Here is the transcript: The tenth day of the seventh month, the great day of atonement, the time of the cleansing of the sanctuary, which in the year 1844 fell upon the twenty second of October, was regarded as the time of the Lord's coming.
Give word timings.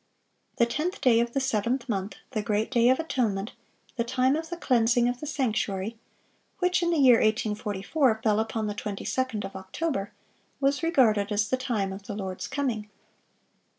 The 0.57 0.65
tenth 0.65 0.99
day 0.99 1.19
of 1.19 1.33
the 1.33 1.39
seventh 1.39 1.87
month, 1.87 2.15
the 2.31 2.41
great 2.41 2.71
day 2.71 2.89
of 2.89 2.99
atonement, 2.99 3.51
the 3.97 4.03
time 4.03 4.35
of 4.35 4.49
the 4.49 4.57
cleansing 4.57 5.07
of 5.07 5.19
the 5.19 5.27
sanctuary, 5.27 5.95
which 6.57 6.81
in 6.81 6.89
the 6.89 6.97
year 6.97 7.17
1844 7.19 8.21
fell 8.23 8.39
upon 8.39 8.65
the 8.65 8.73
twenty 8.73 9.05
second 9.05 9.45
of 9.45 9.55
October, 9.55 10.11
was 10.59 10.81
regarded 10.81 11.31
as 11.31 11.49
the 11.49 11.55
time 11.55 11.93
of 11.93 12.07
the 12.07 12.15
Lord's 12.15 12.47
coming. 12.47 12.89